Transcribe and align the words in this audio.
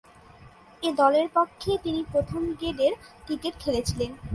এ 0.83 0.89
দলের 0.93 1.27
পক্ষেই 1.33 1.77
তিনি 1.83 2.01
প্রথম-গেডের 2.11 2.93
ক্রিকেট 3.25 3.53
খেলেছিলেন। 3.59 4.11